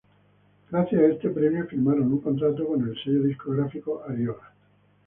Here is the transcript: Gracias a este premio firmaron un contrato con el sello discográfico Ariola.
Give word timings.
Gracias 0.71 0.99
a 0.99 1.05
este 1.09 1.29
premio 1.29 1.67
firmaron 1.67 2.11
un 2.11 2.21
contrato 2.21 2.65
con 2.67 2.81
el 2.81 2.95
sello 3.03 3.21
discográfico 3.21 4.03
Ariola. 4.03 4.51